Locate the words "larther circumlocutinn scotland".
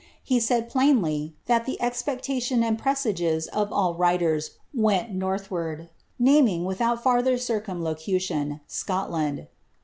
7.03-9.45